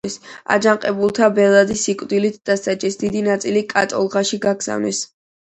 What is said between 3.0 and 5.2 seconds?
დიდი ნაწილი კატორღაში გაგზავნეს.